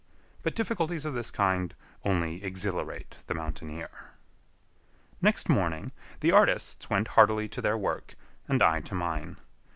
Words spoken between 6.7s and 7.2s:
went